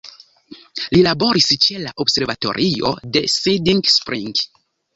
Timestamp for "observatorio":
2.05-2.95